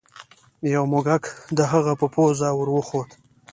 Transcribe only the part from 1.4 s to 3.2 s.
د هغه په پوزه ور وخوت.